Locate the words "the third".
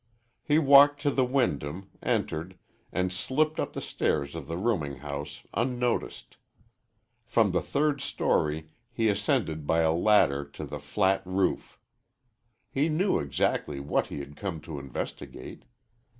7.51-8.01